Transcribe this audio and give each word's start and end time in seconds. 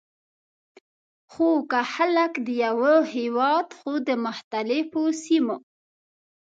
خو 1.31 1.49
که 1.71 1.81
خلک 1.93 2.31
د 2.45 2.47
یوه 2.65 2.93
هیواد 3.15 3.67
خو 3.77 3.91
د 4.07 4.09
مختلفو 4.25 5.03
سیمو، 5.23 5.57